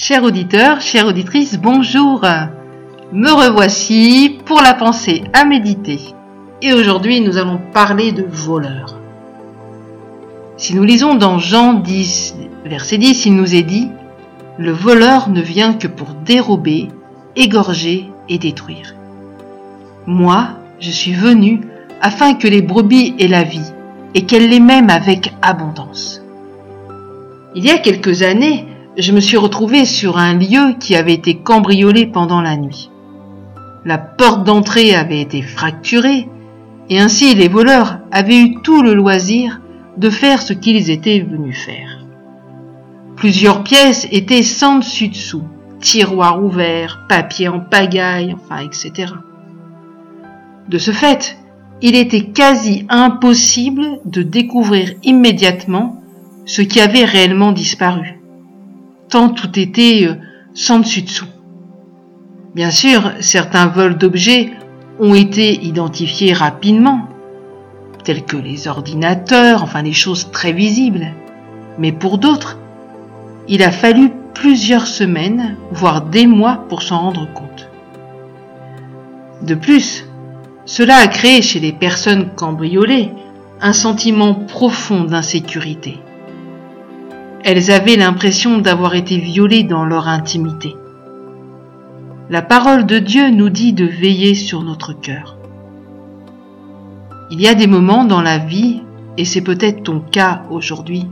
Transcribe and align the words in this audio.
Chers 0.00 0.22
auditeurs, 0.22 0.80
chères 0.80 1.08
auditrices, 1.08 1.58
bonjour. 1.58 2.24
Me 3.12 3.32
revoici 3.32 4.38
pour 4.44 4.62
la 4.62 4.72
pensée 4.72 5.24
à 5.32 5.44
méditer. 5.44 5.98
Et 6.62 6.72
aujourd'hui, 6.72 7.20
nous 7.20 7.36
allons 7.36 7.58
parler 7.74 8.12
de 8.12 8.22
voleurs. 8.22 8.96
Si 10.56 10.76
nous 10.76 10.84
lisons 10.84 11.16
dans 11.16 11.40
Jean 11.40 11.74
10, 11.74 12.36
verset 12.64 12.98
10, 12.98 13.26
il 13.26 13.34
nous 13.34 13.56
est 13.56 13.64
dit, 13.64 13.88
Le 14.56 14.70
voleur 14.70 15.30
ne 15.30 15.40
vient 15.40 15.74
que 15.74 15.88
pour 15.88 16.10
dérober, 16.24 16.90
égorger 17.34 18.08
et 18.28 18.38
détruire. 18.38 18.94
Moi, 20.06 20.50
je 20.78 20.92
suis 20.92 21.12
venu 21.12 21.62
afin 22.00 22.34
que 22.34 22.46
les 22.46 22.62
brebis 22.62 23.16
aient 23.18 23.26
la 23.26 23.42
vie 23.42 23.72
et 24.14 24.26
qu'elles 24.26 24.48
les 24.48 24.60
m'aiment 24.60 24.90
avec 24.90 25.34
abondance. 25.42 26.22
Il 27.56 27.64
y 27.64 27.70
a 27.70 27.78
quelques 27.78 28.22
années, 28.22 28.67
je 28.98 29.12
me 29.12 29.20
suis 29.20 29.36
retrouvé 29.36 29.84
sur 29.84 30.18
un 30.18 30.34
lieu 30.34 30.74
qui 30.80 30.96
avait 30.96 31.14
été 31.14 31.36
cambriolé 31.36 32.06
pendant 32.06 32.42
la 32.42 32.56
nuit. 32.56 32.90
La 33.84 33.96
porte 33.96 34.42
d'entrée 34.42 34.94
avait 34.94 35.20
été 35.20 35.40
fracturée 35.40 36.28
et 36.90 36.98
ainsi 36.98 37.34
les 37.34 37.46
voleurs 37.46 38.00
avaient 38.10 38.40
eu 38.40 38.60
tout 38.62 38.82
le 38.82 38.94
loisir 38.94 39.60
de 39.96 40.10
faire 40.10 40.42
ce 40.42 40.52
qu'ils 40.52 40.90
étaient 40.90 41.20
venus 41.20 41.56
faire. 41.64 42.04
Plusieurs 43.14 43.62
pièces 43.62 44.08
étaient 44.10 44.42
sans 44.42 44.78
dessus 44.78 45.08
dessous, 45.08 45.44
tiroirs 45.80 46.42
ouverts, 46.44 47.06
papier 47.08 47.48
en 47.48 47.60
pagaille, 47.60 48.34
enfin, 48.34 48.64
etc. 48.64 49.12
De 50.68 50.78
ce 50.78 50.90
fait, 50.90 51.38
il 51.82 51.94
était 51.94 52.24
quasi 52.24 52.84
impossible 52.88 54.00
de 54.04 54.22
découvrir 54.22 54.90
immédiatement 55.04 56.02
ce 56.46 56.62
qui 56.62 56.80
avait 56.80 57.04
réellement 57.04 57.52
disparu, 57.52 58.17
tant 59.08 59.30
tout 59.30 59.58
était 59.58 60.06
euh, 60.06 60.14
sans 60.54 60.80
dessus 60.80 61.02
dessous. 61.02 61.26
Bien 62.54 62.70
sûr, 62.70 63.12
certains 63.20 63.66
vols 63.66 63.98
d'objets 63.98 64.52
ont 64.98 65.14
été 65.14 65.64
identifiés 65.64 66.32
rapidement, 66.32 67.08
tels 68.04 68.24
que 68.24 68.36
les 68.36 68.68
ordinateurs, 68.68 69.62
enfin 69.62 69.82
les 69.82 69.92
choses 69.92 70.30
très 70.30 70.52
visibles. 70.52 71.12
Mais 71.78 71.92
pour 71.92 72.18
d'autres, 72.18 72.58
il 73.48 73.62
a 73.62 73.70
fallu 73.70 74.10
plusieurs 74.34 74.86
semaines, 74.86 75.56
voire 75.70 76.02
des 76.02 76.26
mois 76.26 76.64
pour 76.68 76.82
s'en 76.82 77.00
rendre 77.00 77.32
compte. 77.32 77.68
De 79.42 79.54
plus, 79.54 80.04
cela 80.64 80.96
a 80.96 81.06
créé 81.06 81.42
chez 81.42 81.60
les 81.60 81.72
personnes 81.72 82.30
cambriolées 82.34 83.10
un 83.60 83.72
sentiment 83.72 84.34
profond 84.34 85.04
d'insécurité. 85.04 85.98
Elles 87.44 87.70
avaient 87.70 87.96
l'impression 87.96 88.58
d'avoir 88.58 88.94
été 88.94 89.16
violées 89.18 89.62
dans 89.62 89.84
leur 89.84 90.08
intimité. 90.08 90.76
La 92.30 92.42
parole 92.42 92.84
de 92.84 92.98
Dieu 92.98 93.30
nous 93.30 93.48
dit 93.48 93.72
de 93.72 93.84
veiller 93.84 94.34
sur 94.34 94.62
notre 94.62 94.92
cœur. 94.92 95.36
Il 97.30 97.40
y 97.40 97.48
a 97.48 97.54
des 97.54 97.66
moments 97.66 98.04
dans 98.04 98.22
la 98.22 98.38
vie, 98.38 98.82
et 99.16 99.24
c'est 99.24 99.40
peut-être 99.40 99.82
ton 99.82 100.00
cas 100.00 100.42
aujourd'hui, 100.50 101.06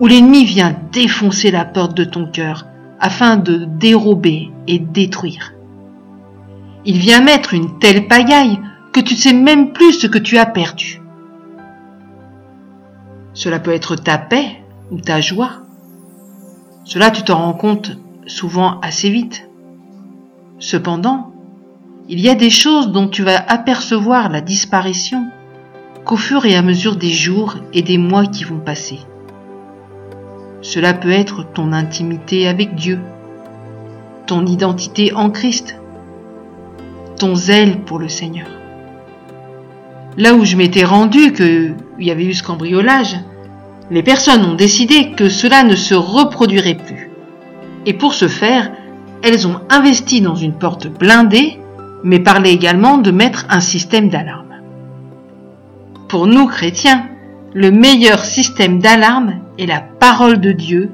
où 0.00 0.06
l'ennemi 0.06 0.44
vient 0.44 0.76
défoncer 0.92 1.50
la 1.50 1.64
porte 1.64 1.96
de 1.96 2.04
ton 2.04 2.26
cœur 2.26 2.66
afin 3.00 3.36
de 3.36 3.64
dérober 3.64 4.50
et 4.66 4.78
détruire. 4.78 5.52
Il 6.84 6.98
vient 6.98 7.20
mettre 7.20 7.54
une 7.54 7.78
telle 7.78 8.06
pagaille 8.06 8.60
que 8.92 9.00
tu 9.00 9.14
ne 9.14 9.18
sais 9.18 9.32
même 9.32 9.72
plus 9.72 9.92
ce 9.92 10.06
que 10.06 10.18
tu 10.18 10.38
as 10.38 10.46
perdu. 10.46 11.02
Cela 13.34 13.58
peut 13.58 13.72
être 13.72 13.94
ta 13.94 14.18
paix 14.18 14.57
ou 14.90 15.00
ta 15.00 15.20
joie. 15.20 15.62
Cela 16.84 17.10
tu 17.10 17.22
t'en 17.22 17.38
rends 17.38 17.54
compte 17.54 17.96
souvent 18.26 18.80
assez 18.80 19.10
vite. 19.10 19.48
Cependant, 20.58 21.32
il 22.08 22.20
y 22.20 22.28
a 22.28 22.34
des 22.34 22.50
choses 22.50 22.90
dont 22.90 23.08
tu 23.08 23.22
vas 23.22 23.44
apercevoir 23.48 24.30
la 24.30 24.40
disparition 24.40 25.28
qu'au 26.04 26.16
fur 26.16 26.46
et 26.46 26.56
à 26.56 26.62
mesure 26.62 26.96
des 26.96 27.10
jours 27.10 27.56
et 27.74 27.82
des 27.82 27.98
mois 27.98 28.26
qui 28.26 28.44
vont 28.44 28.60
passer. 28.60 28.98
Cela 30.62 30.94
peut 30.94 31.10
être 31.10 31.44
ton 31.52 31.72
intimité 31.72 32.48
avec 32.48 32.74
Dieu, 32.74 32.98
ton 34.26 34.46
identité 34.46 35.12
en 35.12 35.30
Christ, 35.30 35.78
ton 37.18 37.34
zèle 37.34 37.82
pour 37.82 37.98
le 37.98 38.08
Seigneur. 38.08 38.46
Là 40.16 40.34
où 40.34 40.44
je 40.44 40.56
m'étais 40.56 40.84
rendu 40.84 41.32
qu'il 41.32 41.76
y 41.98 42.10
avait 42.10 42.24
eu 42.24 42.34
ce 42.34 42.42
cambriolage, 42.42 43.18
les 43.90 44.02
personnes 44.02 44.44
ont 44.44 44.54
décidé 44.54 45.12
que 45.12 45.28
cela 45.28 45.64
ne 45.64 45.76
se 45.76 45.94
reproduirait 45.94 46.76
plus. 46.76 47.10
Et 47.86 47.94
pour 47.94 48.14
ce 48.14 48.28
faire, 48.28 48.70
elles 49.22 49.46
ont 49.46 49.60
investi 49.70 50.20
dans 50.20 50.34
une 50.34 50.52
porte 50.54 50.88
blindée 50.88 51.58
mais 52.04 52.20
parlait 52.20 52.52
également 52.52 52.98
de 52.98 53.10
mettre 53.10 53.46
un 53.48 53.60
système 53.60 54.08
d'alarme. 54.08 54.54
Pour 56.08 56.26
nous 56.26 56.46
chrétiens, 56.46 57.06
le 57.54 57.70
meilleur 57.70 58.24
système 58.24 58.78
d'alarme 58.78 59.40
est 59.58 59.66
la 59.66 59.80
parole 59.80 60.40
de 60.40 60.52
Dieu 60.52 60.90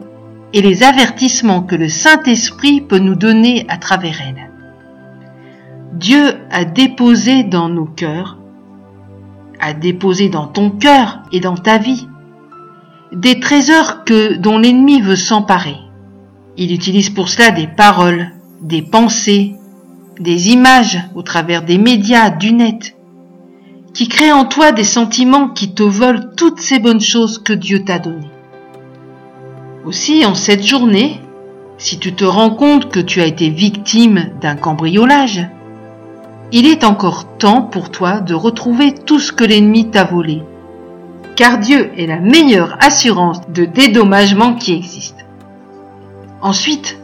et 0.52 0.62
les 0.62 0.82
avertissements 0.82 1.62
que 1.62 1.74
le 1.74 1.88
Saint-Esprit 1.88 2.80
peut 2.80 2.98
nous 2.98 3.16
donner 3.16 3.66
à 3.68 3.76
travers 3.76 4.20
elle. 4.20 4.50
Dieu 5.92 6.34
a 6.50 6.64
déposé 6.64 7.44
dans 7.44 7.68
nos 7.68 7.84
cœurs, 7.84 8.38
a 9.60 9.72
déposé 9.72 10.28
dans 10.28 10.46
ton 10.46 10.70
cœur 10.70 11.22
et 11.32 11.40
dans 11.40 11.56
ta 11.56 11.78
vie, 11.78 12.08
des 13.14 13.40
trésors 13.40 14.04
que, 14.04 14.34
dont 14.34 14.58
l'ennemi 14.58 15.00
veut 15.00 15.16
s'emparer. 15.16 15.76
Il 16.56 16.72
utilise 16.72 17.10
pour 17.10 17.28
cela 17.28 17.50
des 17.50 17.66
paroles, 17.66 18.30
des 18.60 18.82
pensées, 18.82 19.54
des 20.18 20.50
images 20.50 21.00
au 21.14 21.22
travers 21.22 21.62
des 21.62 21.78
médias, 21.78 22.30
du 22.30 22.52
net, 22.52 22.96
qui 23.92 24.08
créent 24.08 24.32
en 24.32 24.44
toi 24.44 24.72
des 24.72 24.84
sentiments 24.84 25.48
qui 25.48 25.72
te 25.72 25.82
volent 25.82 26.22
toutes 26.36 26.60
ces 26.60 26.78
bonnes 26.78 27.00
choses 27.00 27.38
que 27.38 27.52
Dieu 27.52 27.84
t'a 27.84 27.98
données. 27.98 28.30
Aussi, 29.84 30.24
en 30.24 30.34
cette 30.34 30.64
journée, 30.64 31.20
si 31.78 31.98
tu 31.98 32.14
te 32.14 32.24
rends 32.24 32.54
compte 32.54 32.90
que 32.90 33.00
tu 33.00 33.20
as 33.20 33.26
été 33.26 33.50
victime 33.50 34.30
d'un 34.40 34.56
cambriolage, 34.56 35.46
il 36.52 36.66
est 36.66 36.84
encore 36.84 37.36
temps 37.36 37.62
pour 37.62 37.90
toi 37.90 38.20
de 38.20 38.34
retrouver 38.34 38.94
tout 38.94 39.18
ce 39.18 39.32
que 39.32 39.44
l'ennemi 39.44 39.90
t'a 39.90 40.04
volé, 40.04 40.42
car 41.36 41.58
Dieu 41.58 41.90
est 41.96 42.06
la 42.06 42.20
meilleure 42.20 42.76
assurance 42.80 43.40
de 43.48 43.64
dédommagement 43.64 44.54
qui 44.54 44.72
existe. 44.74 45.24
Ensuite, 46.42 46.98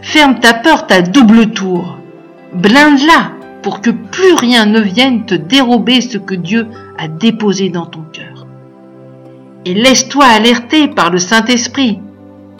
ferme 0.00 0.40
ta 0.40 0.54
porte 0.54 0.90
à 0.90 1.02
double 1.02 1.50
tour 1.50 1.98
Blinde-la 2.52 3.32
pour 3.62 3.80
que 3.80 3.90
plus 3.90 4.34
rien 4.34 4.66
ne 4.66 4.80
vienne 4.80 5.24
te 5.24 5.34
dérober 5.34 6.00
ce 6.00 6.18
que 6.18 6.34
Dieu 6.34 6.66
a 6.98 7.08
déposé 7.08 7.70
dans 7.70 7.86
ton 7.86 8.02
cœur. 8.12 8.46
Et 9.64 9.74
laisse-toi 9.74 10.24
alerter 10.24 10.88
par 10.88 11.10
le 11.10 11.18
Saint-Esprit 11.18 12.00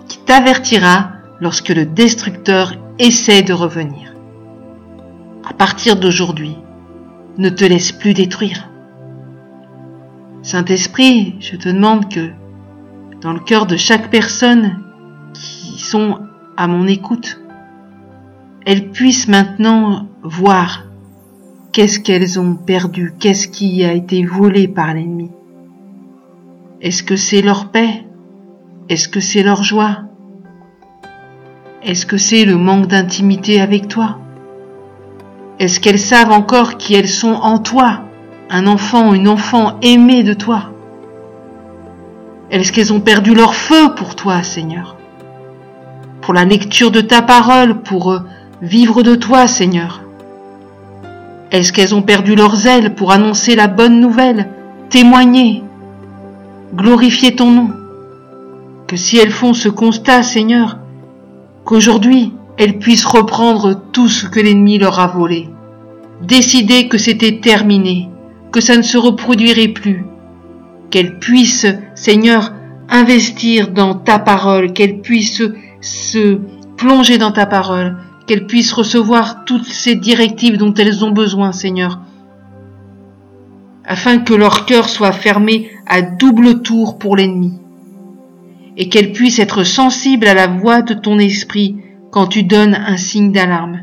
qui 0.08 0.18
t'avertira 0.18 1.10
lorsque 1.40 1.68
le 1.68 1.84
destructeur 1.84 2.74
essaie 2.98 3.42
de 3.42 3.52
revenir. 3.52 4.14
À 5.48 5.52
partir 5.52 5.96
d'aujourd'hui, 5.96 6.56
ne 7.36 7.48
te 7.48 7.64
laisse 7.64 7.92
plus 7.92 8.14
détruire. 8.14 8.71
Saint-Esprit, 10.42 11.36
je 11.38 11.56
te 11.56 11.68
demande 11.68 12.12
que 12.12 12.30
dans 13.20 13.32
le 13.32 13.38
cœur 13.38 13.66
de 13.66 13.76
chaque 13.76 14.10
personne 14.10 14.80
qui 15.34 15.78
sont 15.78 16.18
à 16.56 16.66
mon 16.66 16.88
écoute, 16.88 17.40
elles 18.66 18.90
puissent 18.90 19.28
maintenant 19.28 20.08
voir 20.24 20.84
qu'est-ce 21.70 22.00
qu'elles 22.00 22.40
ont 22.40 22.56
perdu, 22.56 23.14
qu'est-ce 23.20 23.46
qui 23.46 23.84
a 23.84 23.92
été 23.92 24.24
volé 24.24 24.66
par 24.66 24.94
l'ennemi. 24.94 25.30
Est-ce 26.80 27.04
que 27.04 27.16
c'est 27.16 27.42
leur 27.42 27.70
paix? 27.70 28.04
Est-ce 28.88 29.08
que 29.08 29.20
c'est 29.20 29.44
leur 29.44 29.62
joie? 29.62 30.00
Est-ce 31.84 32.04
que 32.04 32.16
c'est 32.16 32.44
le 32.44 32.56
manque 32.56 32.88
d'intimité 32.88 33.60
avec 33.60 33.86
toi? 33.86 34.18
Est-ce 35.60 35.78
qu'elles 35.78 36.00
savent 36.00 36.32
encore 36.32 36.78
qui 36.78 36.94
elles 36.94 37.08
sont 37.08 37.34
en 37.34 37.58
toi? 37.60 38.02
Un 38.54 38.66
enfant, 38.66 39.14
une 39.14 39.28
enfant 39.28 39.78
aimée 39.80 40.22
de 40.22 40.34
toi. 40.34 40.64
Est-ce 42.50 42.70
qu'elles 42.70 42.92
ont 42.92 43.00
perdu 43.00 43.34
leur 43.34 43.54
feu 43.54 43.94
pour 43.96 44.14
toi, 44.14 44.42
Seigneur? 44.42 44.96
Pour 46.20 46.34
la 46.34 46.44
lecture 46.44 46.90
de 46.90 47.00
ta 47.00 47.22
parole, 47.22 47.80
pour 47.80 48.14
vivre 48.60 49.02
de 49.02 49.14
toi, 49.14 49.46
Seigneur. 49.46 50.02
Est-ce 51.50 51.72
qu'elles 51.72 51.94
ont 51.94 52.02
perdu 52.02 52.34
leurs 52.34 52.66
ailes 52.66 52.94
pour 52.94 53.12
annoncer 53.12 53.56
la 53.56 53.68
bonne 53.68 54.00
nouvelle, 54.00 54.50
témoigner, 54.90 55.62
glorifier 56.74 57.34
ton 57.34 57.50
nom? 57.50 57.70
Que 58.86 58.98
si 58.98 59.16
elles 59.16 59.30
font 59.30 59.54
ce 59.54 59.70
constat, 59.70 60.22
Seigneur, 60.22 60.76
qu'aujourd'hui 61.64 62.34
elles 62.58 62.78
puissent 62.78 63.06
reprendre 63.06 63.80
tout 63.92 64.08
ce 64.08 64.26
que 64.26 64.40
l'ennemi 64.40 64.76
leur 64.76 65.00
a 65.00 65.06
volé, 65.06 65.48
décider 66.20 66.86
que 66.88 66.98
c'était 66.98 67.40
terminé, 67.40 68.10
que 68.52 68.60
ça 68.60 68.76
ne 68.76 68.82
se 68.82 68.98
reproduirait 68.98 69.68
plus, 69.68 70.04
qu'elles 70.90 71.18
puissent, 71.18 71.66
Seigneur, 71.94 72.52
investir 72.88 73.70
dans 73.70 73.94
ta 73.94 74.18
parole, 74.18 74.72
qu'elles 74.72 75.00
puissent 75.00 75.42
se 75.80 76.38
plonger 76.76 77.16
dans 77.16 77.32
ta 77.32 77.46
parole, 77.46 77.96
qu'elles 78.26 78.46
puissent 78.46 78.72
recevoir 78.72 79.44
toutes 79.44 79.64
ces 79.64 79.94
directives 79.94 80.58
dont 80.58 80.74
elles 80.74 81.04
ont 81.04 81.10
besoin, 81.10 81.52
Seigneur, 81.52 82.00
afin 83.84 84.18
que 84.18 84.34
leur 84.34 84.66
cœur 84.66 84.88
soit 84.88 85.12
fermé 85.12 85.70
à 85.86 86.02
double 86.02 86.62
tour 86.62 86.98
pour 86.98 87.16
l'ennemi, 87.16 87.54
et 88.76 88.88
qu'elles 88.88 89.12
puissent 89.12 89.38
être 89.38 89.64
sensibles 89.64 90.28
à 90.28 90.34
la 90.34 90.46
voix 90.46 90.82
de 90.82 90.94
ton 90.94 91.18
esprit 91.18 91.76
quand 92.10 92.26
tu 92.26 92.42
donnes 92.42 92.74
un 92.74 92.96
signe 92.96 93.32
d'alarme, 93.32 93.82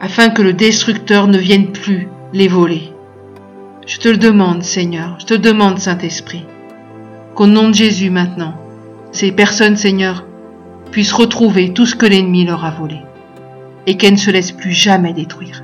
afin 0.00 0.30
que 0.30 0.42
le 0.42 0.52
destructeur 0.52 1.28
ne 1.28 1.38
vienne 1.38 1.70
plus 1.72 2.08
les 2.32 2.48
voler. 2.48 2.93
Je 3.86 3.98
te 3.98 4.08
le 4.08 4.16
demande, 4.16 4.62
Seigneur, 4.62 5.16
je 5.18 5.26
te 5.26 5.34
le 5.34 5.40
demande, 5.40 5.78
Saint-Esprit, 5.78 6.46
qu'au 7.34 7.46
nom 7.46 7.68
de 7.68 7.74
Jésus 7.74 8.08
maintenant, 8.08 8.54
ces 9.12 9.30
personnes, 9.30 9.76
Seigneur, 9.76 10.24
puissent 10.90 11.12
retrouver 11.12 11.72
tout 11.74 11.84
ce 11.84 11.94
que 11.94 12.06
l'ennemi 12.06 12.46
leur 12.46 12.64
a 12.64 12.70
volé, 12.70 13.00
et 13.86 13.96
qu'elles 13.96 14.14
ne 14.14 14.18
se 14.18 14.30
laissent 14.30 14.52
plus 14.52 14.72
jamais 14.72 15.12
détruire. 15.12 15.62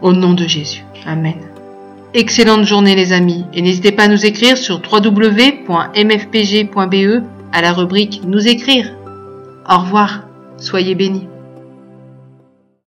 Au 0.00 0.12
nom 0.12 0.32
de 0.32 0.46
Jésus. 0.46 0.84
Amen. 1.06 1.36
Excellente 2.14 2.64
journée 2.64 2.94
les 2.94 3.12
amis, 3.12 3.44
et 3.52 3.60
n'hésitez 3.60 3.92
pas 3.92 4.04
à 4.04 4.08
nous 4.08 4.24
écrire 4.24 4.56
sur 4.56 4.80
www.mfpg.be 4.80 5.64
à 7.52 7.60
la 7.60 7.72
rubrique 7.72 8.22
Nous 8.26 8.48
écrire. 8.48 8.94
Au 9.68 9.78
revoir, 9.78 10.22
soyez 10.56 10.94
bénis. 10.94 11.28